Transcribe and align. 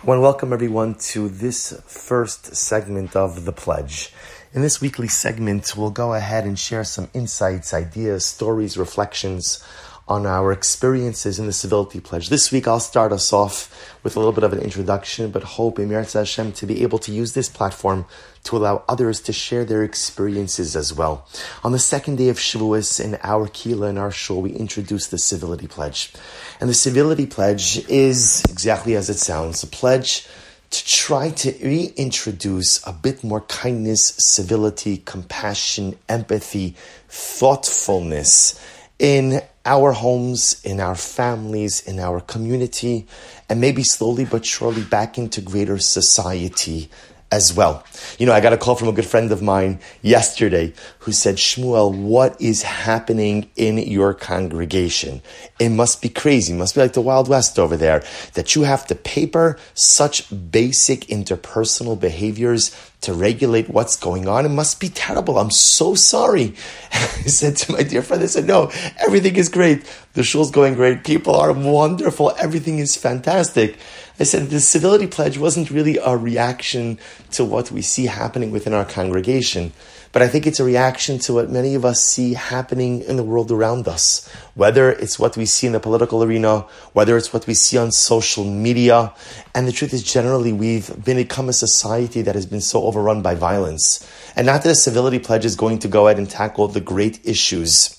I 0.00 0.06
want 0.06 0.18
to 0.18 0.22
welcome 0.22 0.52
everyone 0.52 0.94
to 1.10 1.28
this 1.28 1.72
first 1.84 2.54
segment 2.54 3.16
of 3.16 3.44
The 3.44 3.52
Pledge. 3.52 4.12
In 4.54 4.62
this 4.62 4.80
weekly 4.80 5.08
segment, 5.08 5.76
we'll 5.76 5.90
go 5.90 6.14
ahead 6.14 6.44
and 6.44 6.56
share 6.56 6.84
some 6.84 7.10
insights, 7.14 7.74
ideas, 7.74 8.24
stories, 8.24 8.78
reflections 8.78 9.60
on 10.08 10.26
our 10.26 10.52
experiences 10.52 11.38
in 11.38 11.46
the 11.46 11.52
Civility 11.52 12.00
Pledge. 12.00 12.30
This 12.30 12.50
week, 12.50 12.66
I'll 12.66 12.80
start 12.80 13.12
us 13.12 13.32
off 13.32 13.94
with 14.02 14.16
a 14.16 14.18
little 14.18 14.32
bit 14.32 14.42
of 14.42 14.52
an 14.52 14.60
introduction, 14.60 15.30
but 15.30 15.42
hope 15.42 15.78
Emir 15.78 16.02
Hashem 16.02 16.52
to 16.52 16.66
be 16.66 16.82
able 16.82 16.98
to 17.00 17.12
use 17.12 17.34
this 17.34 17.48
platform 17.48 18.06
to 18.44 18.56
allow 18.56 18.82
others 18.88 19.20
to 19.22 19.32
share 19.32 19.64
their 19.64 19.82
experiences 19.82 20.74
as 20.74 20.94
well. 20.94 21.26
On 21.62 21.72
the 21.72 21.78
second 21.78 22.16
day 22.16 22.30
of 22.30 22.38
Shavuos 22.38 23.04
in 23.04 23.18
our 23.22 23.48
Kehilla 23.48 23.90
in 23.90 23.98
our 23.98 24.10
shul, 24.10 24.40
we 24.40 24.52
introduce 24.52 25.08
the 25.08 25.18
Civility 25.18 25.66
Pledge. 25.66 26.12
And 26.60 26.70
the 26.70 26.74
Civility 26.74 27.26
Pledge 27.26 27.86
is 27.88 28.42
exactly 28.48 28.96
as 28.96 29.10
it 29.10 29.18
sounds, 29.18 29.62
a 29.62 29.66
pledge 29.66 30.26
to 30.70 30.84
try 30.86 31.30
to 31.30 31.52
reintroduce 31.62 32.86
a 32.86 32.92
bit 32.92 33.24
more 33.24 33.40
kindness, 33.42 34.14
civility, 34.18 34.98
compassion, 34.98 35.98
empathy, 36.08 36.76
thoughtfulness 37.08 38.62
in 38.98 39.40
our 39.68 39.92
homes, 39.92 40.62
in 40.64 40.80
our 40.80 40.94
families, 40.94 41.82
in 41.86 41.98
our 41.98 42.20
community, 42.20 43.06
and 43.50 43.60
maybe 43.60 43.82
slowly 43.84 44.24
but 44.24 44.46
surely 44.46 44.82
back 44.82 45.18
into 45.18 45.42
greater 45.42 45.78
society 45.78 46.88
as 47.30 47.52
well. 47.52 47.84
You 48.18 48.24
know, 48.24 48.32
I 48.32 48.40
got 48.40 48.54
a 48.54 48.56
call 48.56 48.74
from 48.74 48.88
a 48.88 48.92
good 48.92 49.04
friend 49.04 49.30
of 49.30 49.42
mine 49.42 49.80
yesterday 50.00 50.72
who 51.00 51.12
said, 51.12 51.36
Shmuel, 51.36 51.94
what 51.94 52.40
is 52.40 52.62
happening 52.62 53.50
in 53.56 53.76
your 53.76 54.14
congregation? 54.14 55.20
It 55.58 55.68
must 55.68 56.00
be 56.00 56.08
crazy. 56.08 56.54
It 56.54 56.56
must 56.56 56.74
be 56.74 56.80
like 56.80 56.94
the 56.94 57.02
Wild 57.02 57.28
West 57.28 57.58
over 57.58 57.76
there 57.76 58.02
that 58.32 58.54
you 58.54 58.62
have 58.62 58.86
to 58.86 58.94
paper 58.94 59.58
such 59.74 60.24
basic 60.50 61.00
interpersonal 61.08 62.00
behaviors 62.00 62.74
to 63.00 63.14
regulate 63.14 63.68
what's 63.68 63.96
going 63.96 64.26
on. 64.26 64.44
It 64.44 64.50
must 64.50 64.80
be 64.80 64.88
terrible. 64.88 65.38
I'm 65.38 65.50
so 65.50 65.94
sorry. 65.94 66.54
I 66.92 67.28
said 67.28 67.56
to 67.58 67.72
my 67.72 67.82
dear 67.82 68.02
friend, 68.02 68.22
I 68.22 68.26
said, 68.26 68.46
no, 68.46 68.70
everything 68.98 69.36
is 69.36 69.48
great. 69.48 69.84
The 70.14 70.24
shul's 70.24 70.50
going 70.50 70.74
great. 70.74 71.04
People 71.04 71.36
are 71.36 71.52
wonderful. 71.52 72.34
Everything 72.38 72.78
is 72.80 72.96
fantastic. 72.96 73.76
I 74.20 74.24
said 74.24 74.50
the 74.50 74.60
civility 74.60 75.06
pledge 75.06 75.38
wasn't 75.38 75.70
really 75.70 75.96
a 75.98 76.16
reaction 76.16 76.98
to 77.32 77.44
what 77.44 77.70
we 77.70 77.82
see 77.82 78.06
happening 78.06 78.50
within 78.50 78.74
our 78.74 78.84
congregation, 78.84 79.72
but 80.12 80.22
I 80.22 80.28
think 80.28 80.46
it's 80.46 80.60
a 80.60 80.64
reaction 80.64 81.18
to 81.20 81.34
what 81.34 81.50
many 81.50 81.74
of 81.74 81.84
us 81.84 82.02
see 82.02 82.34
happening 82.34 83.02
in 83.02 83.16
the 83.16 83.22
world 83.22 83.50
around 83.50 83.86
us. 83.86 84.28
Whether 84.54 84.90
it's 84.90 85.18
what 85.18 85.36
we 85.36 85.46
see 85.46 85.66
in 85.66 85.72
the 85.72 85.80
political 85.80 86.22
arena, 86.22 86.60
whether 86.92 87.16
it's 87.16 87.32
what 87.32 87.46
we 87.46 87.54
see 87.54 87.78
on 87.78 87.92
social 87.92 88.44
media, 88.44 89.12
and 89.54 89.68
the 89.68 89.72
truth 89.72 89.92
is 89.92 90.02
generally 90.02 90.52
we've 90.52 91.04
become 91.04 91.48
a 91.48 91.52
society 91.52 92.22
that 92.22 92.34
has 92.34 92.46
been 92.46 92.60
so 92.60 92.84
overrun 92.84 93.22
by 93.22 93.34
violence. 93.34 94.08
And 94.34 94.46
not 94.46 94.62
that 94.62 94.70
a 94.70 94.74
civility 94.74 95.18
pledge 95.18 95.44
is 95.44 95.56
going 95.56 95.80
to 95.80 95.88
go 95.88 96.06
ahead 96.06 96.18
and 96.18 96.28
tackle 96.28 96.68
the 96.68 96.80
great 96.80 97.20
issues 97.24 97.94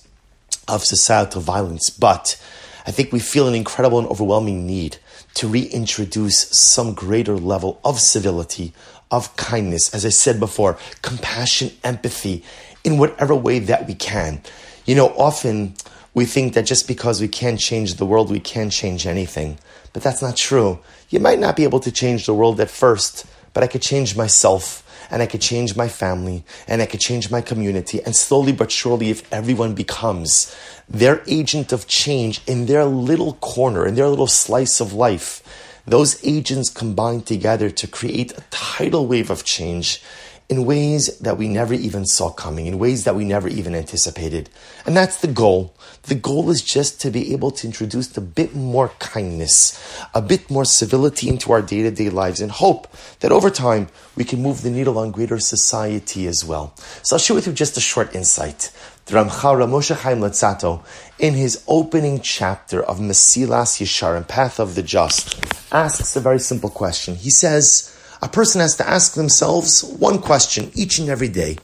of 0.68 0.84
societal 0.84 1.42
violence, 1.42 1.90
but 1.90 2.42
I 2.86 2.92
think 2.92 3.12
we 3.12 3.20
feel 3.20 3.48
an 3.48 3.56
incredible 3.56 4.00
and 4.00 4.08
overwhelming 4.08 4.66
need 4.66 4.98
to 5.36 5.48
reintroduce 5.48 6.50
some 6.50 6.94
greater 6.94 7.38
level 7.38 7.80
of 7.84 8.00
civility, 8.00 8.74
of 9.12 9.36
kindness, 9.36 9.94
as 9.94 10.06
I 10.06 10.10
said 10.10 10.40
before, 10.40 10.78
compassion, 11.02 11.72
empathy, 11.84 12.44
in 12.84 12.98
whatever 12.98 13.36
way 13.36 13.60
that 13.60 13.88
we 13.88 13.96
can. 13.96 14.42
You 14.86 14.96
know, 14.96 15.10
often 15.10 15.76
we 16.14 16.26
think 16.26 16.54
that 16.54 16.66
just 16.66 16.88
because 16.88 17.22
we 17.22 17.28
can't 17.28 17.60
change 17.60 17.96
the 17.96 18.06
world, 18.06 18.32
we 18.32 18.40
can't 18.40 18.72
change 18.72 19.06
anything. 19.06 19.58
But 19.94 20.04
that's 20.04 20.22
not 20.22 20.36
true. 20.36 20.80
You 21.10 21.20
might 21.20 21.40
not 21.40 21.56
be 21.56 21.64
able 21.64 21.80
to 21.82 21.92
change 21.92 22.26
the 22.26 22.34
world 22.34 22.60
at 22.60 22.70
first, 22.70 23.26
but 23.54 23.64
I 23.64 23.68
could 23.68 23.82
change 23.82 24.16
myself 24.16 24.86
and 25.12 25.22
I 25.22 25.26
could 25.26 25.42
change 25.42 25.76
my 25.76 25.88
family 25.88 26.44
and 26.68 26.82
I 26.82 26.86
could 26.86 27.00
change 27.00 27.32
my 27.32 27.42
community. 27.42 28.02
And 28.04 28.16
slowly 28.16 28.52
but 28.52 28.72
surely, 28.72 29.10
if 29.10 29.32
everyone 29.34 29.74
becomes 29.74 30.56
their 30.88 31.24
agent 31.28 31.72
of 31.72 31.88
change 31.88 32.42
in 32.48 32.68
their 32.68 32.86
little 32.86 33.34
corner, 33.34 33.86
in 33.86 33.96
their 33.96 34.08
little 34.08 34.28
slice 34.28 34.80
of 34.80 34.94
life, 34.94 35.44
those 35.86 36.24
agents 36.26 36.70
combine 36.70 37.22
together 37.22 37.70
to 37.70 37.88
create 37.88 38.38
a 38.38 38.44
tidal 38.50 39.08
wave 39.08 39.30
of 39.30 39.44
change 39.44 40.02
in 40.50 40.66
ways 40.66 41.16
that 41.20 41.38
we 41.38 41.48
never 41.48 41.76
even 41.76 42.06
saw 42.08 42.32
coming, 42.32 42.66
in 42.66 42.80
ways 42.80 43.04
that 43.04 43.16
we 43.16 43.24
never 43.24 43.48
even 43.48 43.76
anticipated. 43.76 44.50
And 44.84 44.98
that's 44.98 45.22
the 45.22 45.28
goal. 45.28 45.76
The 46.04 46.16
goal 46.16 46.50
is 46.50 46.64
just 46.64 47.00
to 47.02 47.12
be 47.12 47.34
able 47.34 47.52
to 47.52 47.68
introduce 47.68 48.18
a 48.18 48.22
bit 48.22 48.56
more 48.56 48.90
kindness, 48.98 49.80
a 50.16 50.24
bit 50.24 50.50
more 50.50 50.66
civility 50.66 51.30
into 51.30 51.52
our 51.52 51.62
day 51.62 51.84
to 51.84 51.92
day 51.92 52.10
lives, 52.10 52.42
and 52.42 52.50
hope 52.50 52.88
that 53.20 53.32
over 53.32 53.52
time 53.52 53.90
we 54.16 54.24
can 54.24 54.42
move 54.42 54.64
the 54.64 54.72
needle 54.72 54.98
on 54.98 55.12
greater 55.12 55.38
society 55.38 56.26
as 56.26 56.44
well. 56.44 56.74
So 57.04 57.16
I'll 57.16 57.20
share 57.20 57.36
with 57.36 57.46
you 57.46 57.54
just 57.54 57.78
a 57.78 57.82
short 57.82 58.16
insight. 58.16 58.72
The 59.10 59.16
Ramchal 59.16 59.58
Rav 59.58 59.70
Moshe 59.70 59.96
Chaim 59.96 60.20
Luzzatto, 60.20 60.84
in 61.18 61.34
his 61.34 61.64
opening 61.68 62.22
chapter 62.22 62.84
of 62.84 63.00
Mesilas 63.00 63.82
Yesharim, 63.82 64.28
Path 64.28 64.60
of 64.60 64.76
the 64.76 64.84
Just, 64.84 65.44
asks 65.74 66.16
a 66.16 66.20
very 66.20 66.38
simple 66.38 66.70
question. 66.70 67.16
He 67.16 67.32
says, 67.32 67.98
a 68.22 68.28
person 68.28 68.62
has 68.62 68.76
to 68.76 68.88
ask 68.88 69.16
themselves 69.16 69.82
one 69.98 70.20
question 70.20 70.70
each 70.76 71.00
and 71.00 71.10
every 71.10 71.28
day. 71.28 71.58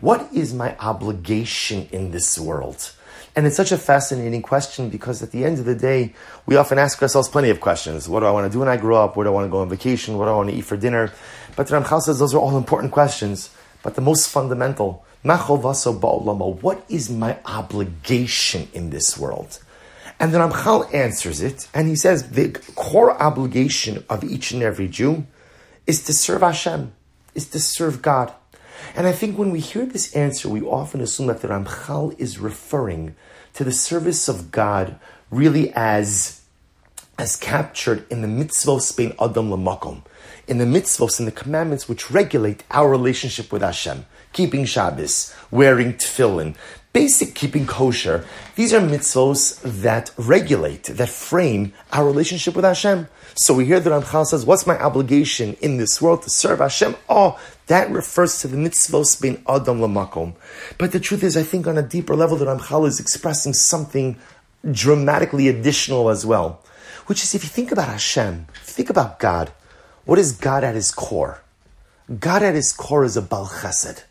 What 0.00 0.28
is 0.32 0.54
my 0.54 0.76
obligation 0.80 1.88
in 1.92 2.10
this 2.10 2.36
world? 2.36 2.90
And 3.36 3.46
it's 3.46 3.54
such 3.54 3.70
a 3.70 3.78
fascinating 3.78 4.42
question 4.42 4.90
because 4.90 5.22
at 5.22 5.30
the 5.30 5.44
end 5.44 5.60
of 5.60 5.66
the 5.66 5.76
day, 5.76 6.14
we 6.46 6.56
often 6.56 6.80
ask 6.80 7.00
ourselves 7.00 7.28
plenty 7.28 7.50
of 7.50 7.60
questions. 7.60 8.08
What 8.08 8.20
do 8.20 8.26
I 8.26 8.32
want 8.32 8.50
to 8.50 8.52
do 8.52 8.58
when 8.58 8.66
I 8.66 8.76
grow 8.76 9.04
up? 9.04 9.16
Where 9.16 9.22
do 9.22 9.30
I 9.30 9.34
want 9.34 9.46
to 9.46 9.52
go 9.52 9.60
on 9.60 9.68
vacation? 9.68 10.18
What 10.18 10.24
do 10.24 10.32
I 10.32 10.34
want 10.34 10.50
to 10.50 10.56
eat 10.56 10.64
for 10.64 10.76
dinner? 10.76 11.12
But 11.54 11.68
Ramchal 11.68 12.02
says 12.02 12.18
those 12.18 12.34
are 12.34 12.40
all 12.40 12.58
important 12.58 12.90
questions. 12.90 13.50
But 13.88 13.94
the 13.94 14.02
most 14.02 14.28
fundamental, 14.28 15.06
what 15.22 16.84
is 16.90 17.08
my 17.08 17.38
obligation 17.46 18.68
in 18.74 18.90
this 18.90 19.16
world? 19.16 19.60
And 20.20 20.34
the 20.34 20.40
Ramchal 20.40 20.92
answers 20.92 21.40
it, 21.40 21.68
and 21.72 21.88
he 21.88 21.96
says 21.96 22.32
the 22.32 22.50
core 22.74 23.12
obligation 23.12 24.04
of 24.10 24.24
each 24.24 24.50
and 24.50 24.62
every 24.62 24.88
Jew 24.88 25.24
is 25.86 26.04
to 26.04 26.12
serve 26.12 26.42
Hashem, 26.42 26.92
is 27.34 27.48
to 27.48 27.58
serve 27.58 28.02
God. 28.02 28.30
And 28.94 29.06
I 29.06 29.12
think 29.12 29.38
when 29.38 29.52
we 29.52 29.60
hear 29.60 29.86
this 29.86 30.14
answer, 30.14 30.50
we 30.50 30.60
often 30.60 31.00
assume 31.00 31.28
that 31.28 31.40
the 31.40 31.48
Ramchal 31.48 32.14
is 32.20 32.38
referring 32.38 33.16
to 33.54 33.64
the 33.64 33.72
service 33.72 34.28
of 34.28 34.50
God 34.50 35.00
really 35.30 35.72
as, 35.72 36.42
as 37.18 37.36
captured 37.36 38.04
in 38.12 38.20
the 38.20 38.28
mitzvos 38.28 38.94
bein 38.94 39.14
adam 39.18 39.48
lamakom, 39.48 40.02
in 40.48 40.58
the 40.58 40.64
mitzvos 40.64 41.18
and 41.18 41.28
the 41.28 41.32
commandments 41.32 41.88
which 41.88 42.10
regulate 42.10 42.64
our 42.70 42.88
relationship 42.88 43.52
with 43.52 43.62
Hashem, 43.62 44.06
keeping 44.32 44.64
Shabbos, 44.64 45.34
wearing 45.50 45.92
tefillin, 45.94 46.56
basic 46.92 47.34
keeping 47.34 47.66
kosher, 47.66 48.24
these 48.56 48.72
are 48.72 48.80
mitzvos 48.80 49.60
that 49.82 50.10
regulate, 50.16 50.84
that 50.84 51.08
frame 51.08 51.72
our 51.92 52.06
relationship 52.06 52.56
with 52.56 52.64
Hashem. 52.64 53.08
So 53.34 53.54
we 53.54 53.66
hear 53.66 53.78
that 53.78 53.90
Ramchal 53.90 54.26
says, 54.26 54.44
what's 54.44 54.66
my 54.66 54.78
obligation 54.78 55.56
in 55.60 55.76
this 55.76 56.02
world 56.02 56.22
to 56.22 56.30
serve 56.30 56.58
Hashem? 56.58 56.96
Oh, 57.08 57.38
that 57.66 57.90
refers 57.90 58.40
to 58.40 58.48
the 58.48 58.56
mitzvos 58.56 59.20
bein 59.20 59.42
adam 59.46 59.78
lamakom. 59.80 60.34
But 60.78 60.92
the 60.92 60.98
truth 60.98 61.22
is, 61.22 61.36
I 61.36 61.42
think 61.42 61.66
on 61.66 61.78
a 61.78 61.82
deeper 61.82 62.16
level, 62.16 62.36
that 62.38 62.48
Ramchal 62.48 62.88
is 62.88 62.98
expressing 62.98 63.52
something 63.52 64.16
dramatically 64.68 65.48
additional 65.48 66.08
as 66.08 66.26
well. 66.26 66.64
Which 67.06 67.22
is, 67.22 67.34
if 67.34 67.44
you 67.44 67.48
think 67.48 67.70
about 67.70 67.88
Hashem, 67.88 68.46
think 68.64 68.90
about 68.90 69.18
God, 69.20 69.52
what 70.08 70.18
is 70.18 70.32
God 70.32 70.64
at 70.64 70.74
his 70.74 70.90
core? 70.90 71.42
God 72.18 72.42
at 72.42 72.54
his 72.54 72.72
core 72.72 73.04
is 73.04 73.18
a 73.18 73.20
Bal 73.20 73.44
Chesed. 73.44 74.04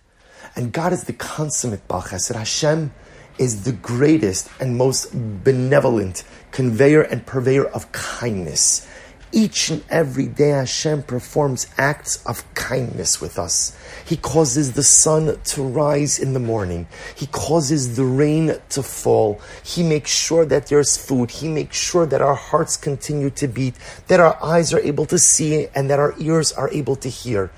And 0.55 0.71
God 0.71 0.93
is 0.93 1.05
the 1.05 1.13
consummate 1.13 1.87
Baal 1.87 2.03
Chesed. 2.03 2.35
Hashem 2.35 2.93
is 3.39 3.63
the 3.63 3.71
greatest 3.71 4.47
and 4.59 4.77
most 4.77 5.09
benevolent 5.43 6.23
conveyor 6.51 7.01
and 7.01 7.25
purveyor 7.25 7.65
of 7.65 7.91
kindness. 7.93 8.87
Each 9.37 9.69
and 9.69 9.83
every 9.87 10.25
day 10.25 10.49
Hashem 10.49 11.03
performs 11.03 11.67
acts 11.77 12.25
of 12.25 12.43
kindness 12.55 13.21
with 13.21 13.37
us. 13.37 13.77
He 14.03 14.17
causes 14.17 14.73
the 14.73 14.81
sun 14.81 15.39
to 15.39 15.61
rise 15.61 16.17
in 16.17 16.33
the 16.33 16.39
morning. 16.39 16.87
He 17.15 17.27
causes 17.27 17.97
the 17.97 18.03
rain 18.03 18.55
to 18.69 18.81
fall. 18.81 19.39
He 19.63 19.83
makes 19.83 20.09
sure 20.09 20.43
that 20.47 20.65
there's 20.65 20.97
food. 20.97 21.29
He 21.29 21.49
makes 21.49 21.77
sure 21.77 22.07
that 22.07 22.19
our 22.19 22.33
hearts 22.33 22.77
continue 22.77 23.29
to 23.29 23.47
beat, 23.47 23.75
that 24.07 24.19
our 24.19 24.43
eyes 24.43 24.73
are 24.73 24.79
able 24.79 25.05
to 25.05 25.19
see, 25.19 25.67
and 25.75 25.87
that 25.91 25.99
our 25.99 26.15
ears 26.17 26.51
are 26.51 26.71
able 26.71 26.95
to 26.95 27.07
hear. 27.07 27.51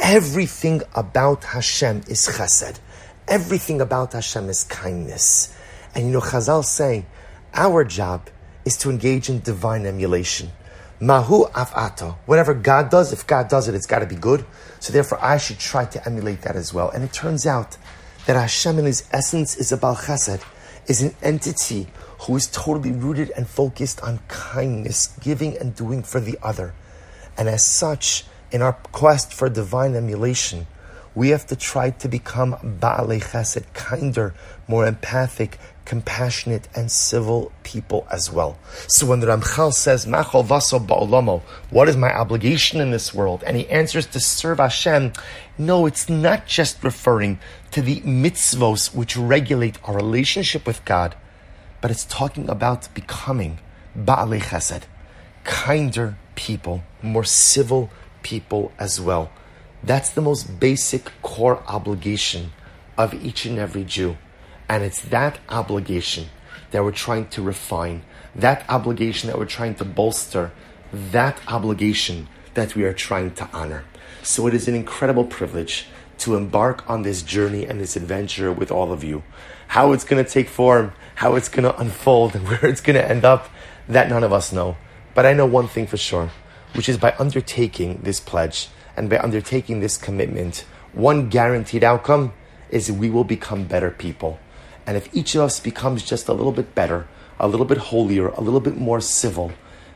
Everything 0.00 0.80
about 0.94 1.44
Hashem 1.44 2.04
is 2.08 2.26
chesed. 2.26 2.80
Everything 3.28 3.82
about 3.82 4.14
Hashem 4.14 4.48
is 4.48 4.64
kindness. 4.64 5.54
And 5.94 6.06
you 6.06 6.12
know, 6.12 6.20
Chazal 6.20 6.64
say, 6.64 7.04
our 7.52 7.84
job 7.84 8.30
is 8.64 8.78
to 8.78 8.88
engage 8.88 9.28
in 9.28 9.40
divine 9.40 9.84
emulation. 9.84 10.50
Mahu 11.00 11.44
afato. 11.46 12.16
Whatever 12.26 12.54
God 12.54 12.90
does, 12.90 13.12
if 13.12 13.26
God 13.26 13.48
does 13.48 13.68
it, 13.68 13.74
it's 13.74 13.86
got 13.86 13.98
to 13.98 14.06
be 14.06 14.16
good. 14.16 14.44
So 14.80 14.92
therefore, 14.92 15.22
I 15.22 15.36
should 15.36 15.58
try 15.58 15.84
to 15.84 16.06
emulate 16.06 16.42
that 16.42 16.56
as 16.56 16.72
well. 16.72 16.90
And 16.90 17.04
it 17.04 17.12
turns 17.12 17.46
out 17.46 17.76
that 18.26 18.36
Hashem 18.36 18.78
in 18.78 18.86
His 18.86 19.06
essence 19.12 19.56
is 19.56 19.72
a 19.72 19.76
Bal 19.76 19.96
Chesed, 19.96 20.42
is 20.86 21.02
an 21.02 21.14
entity 21.22 21.88
who 22.20 22.36
is 22.36 22.46
totally 22.46 22.92
rooted 22.92 23.30
and 23.36 23.46
focused 23.46 24.00
on 24.00 24.20
kindness, 24.28 25.08
giving 25.20 25.56
and 25.58 25.74
doing 25.74 26.02
for 26.02 26.18
the 26.20 26.38
other. 26.42 26.72
And 27.36 27.48
as 27.48 27.64
such, 27.64 28.24
in 28.50 28.62
our 28.62 28.72
quest 28.72 29.34
for 29.34 29.48
divine 29.48 29.94
emulation, 29.94 30.66
we 31.16 31.30
have 31.30 31.46
to 31.46 31.56
try 31.56 31.90
to 31.90 32.08
become 32.08 32.52
Ba'alei 32.78 33.22
Chesed, 33.22 33.64
kinder, 33.72 34.34
more 34.68 34.86
empathic, 34.86 35.58
compassionate, 35.86 36.68
and 36.74 36.92
civil 36.92 37.50
people 37.62 38.06
as 38.10 38.30
well. 38.30 38.58
So 38.86 39.06
when 39.06 39.20
the 39.20 39.28
Ramchal 39.28 39.72
says, 39.72 40.06
Mah 40.06 40.24
chovaso 40.24 40.78
ba'olomo, 40.78 41.40
what 41.70 41.88
is 41.88 41.96
my 41.96 42.12
obligation 42.14 42.82
in 42.82 42.90
this 42.90 43.14
world? 43.14 43.42
And 43.46 43.56
he 43.56 43.66
answers 43.70 44.04
to 44.08 44.20
serve 44.20 44.58
Hashem. 44.58 45.14
No, 45.56 45.86
it's 45.86 46.10
not 46.10 46.46
just 46.46 46.84
referring 46.84 47.38
to 47.70 47.80
the 47.80 48.02
mitzvos 48.02 48.94
which 48.94 49.16
regulate 49.16 49.78
our 49.84 49.96
relationship 49.96 50.66
with 50.66 50.84
God, 50.84 51.14
but 51.80 51.90
it's 51.90 52.04
talking 52.04 52.50
about 52.50 52.92
becoming 52.92 53.58
Ba'alei 53.96 54.42
Chesed, 54.42 54.82
kinder 55.44 56.18
people, 56.34 56.82
more 57.02 57.24
civil 57.24 57.88
people 58.22 58.70
as 58.78 59.00
well. 59.00 59.30
That's 59.82 60.10
the 60.10 60.20
most 60.20 60.58
basic 60.58 61.12
core 61.22 61.62
obligation 61.66 62.52
of 62.96 63.14
each 63.14 63.46
and 63.46 63.58
every 63.58 63.84
Jew. 63.84 64.16
And 64.68 64.82
it's 64.82 65.00
that 65.02 65.38
obligation 65.48 66.26
that 66.70 66.82
we're 66.82 66.92
trying 66.92 67.28
to 67.28 67.42
refine, 67.42 68.02
that 68.34 68.68
obligation 68.68 69.28
that 69.28 69.38
we're 69.38 69.46
trying 69.46 69.74
to 69.76 69.84
bolster, 69.84 70.52
that 70.92 71.40
obligation 71.46 72.28
that 72.54 72.74
we 72.74 72.84
are 72.84 72.92
trying 72.92 73.32
to 73.34 73.48
honor. 73.52 73.84
So 74.22 74.46
it 74.46 74.54
is 74.54 74.66
an 74.66 74.74
incredible 74.74 75.24
privilege 75.24 75.86
to 76.18 76.34
embark 76.34 76.88
on 76.88 77.02
this 77.02 77.22
journey 77.22 77.64
and 77.64 77.80
this 77.80 77.96
adventure 77.96 78.50
with 78.50 78.70
all 78.70 78.92
of 78.92 79.04
you. 79.04 79.22
How 79.68 79.92
it's 79.92 80.04
going 80.04 80.24
to 80.24 80.30
take 80.30 80.48
form, 80.48 80.92
how 81.16 81.34
it's 81.36 81.48
going 81.48 81.64
to 81.64 81.78
unfold, 81.78 82.34
and 82.34 82.48
where 82.48 82.66
it's 82.66 82.80
going 82.80 82.96
to 82.96 83.08
end 83.08 83.24
up, 83.24 83.48
that 83.88 84.08
none 84.08 84.24
of 84.24 84.32
us 84.32 84.52
know. 84.52 84.76
But 85.14 85.26
I 85.26 85.32
know 85.32 85.46
one 85.46 85.68
thing 85.68 85.86
for 85.86 85.96
sure, 85.96 86.30
which 86.76 86.88
is 86.88 86.98
by 86.98 87.14
undertaking 87.18 88.00
this 88.02 88.20
pledge 88.20 88.68
and 88.96 89.08
by 89.08 89.18
undertaking 89.18 89.80
this 89.80 89.96
commitment, 89.96 90.64
one 90.92 91.28
guaranteed 91.28 91.82
outcome 91.82 92.32
is 92.70 92.92
we 92.92 93.08
will 93.08 93.24
become 93.24 93.64
better 93.64 93.90
people. 93.90 94.38
And 94.86 94.96
if 94.96 95.14
each 95.14 95.34
of 95.34 95.40
us 95.40 95.58
becomes 95.58 96.04
just 96.04 96.28
a 96.28 96.32
little 96.32 96.52
bit 96.52 96.74
better, 96.74 97.08
a 97.40 97.48
little 97.48 97.66
bit 97.66 97.78
holier, 97.78 98.28
a 98.28 98.40
little 98.40 98.60
bit 98.60 98.76
more 98.76 99.00
civil, 99.00 99.52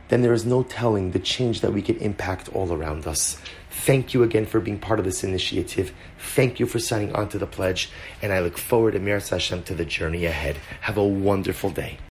then 0.08 0.22
there 0.22 0.32
is 0.32 0.44
no 0.44 0.62
telling 0.64 1.12
the 1.12 1.18
change 1.18 1.60
that 1.60 1.72
we 1.72 1.82
can 1.82 1.96
impact 1.98 2.48
all 2.54 2.72
around 2.72 3.06
us. 3.06 3.38
Thank 3.70 4.12
you 4.12 4.24
again 4.24 4.44
for 4.46 4.58
being 4.58 4.78
part 4.78 4.98
of 4.98 5.04
this 5.04 5.22
initiative. 5.22 5.92
Thank 6.18 6.58
you 6.58 6.66
for 6.66 6.80
signing 6.80 7.14
on 7.14 7.28
to 7.28 7.38
the 7.38 7.46
pledge. 7.46 7.90
And 8.20 8.32
I 8.32 8.40
look 8.40 8.58
forward, 8.58 8.96
Emir 8.96 9.20
Hashem, 9.20 9.62
to 9.64 9.74
the 9.74 9.84
journey 9.84 10.24
ahead. 10.24 10.56
Have 10.80 10.96
a 10.96 11.04
wonderful 11.04 11.70
day. 11.70 12.00